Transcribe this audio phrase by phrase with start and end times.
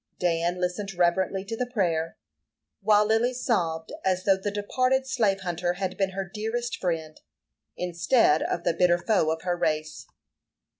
[0.17, 2.17] Dan listened reverently to the prayer,
[2.81, 7.21] while Lily sobbed as though the departed slave hunter had been her dearest friend,
[7.77, 10.07] instead of the bitter foe of her race.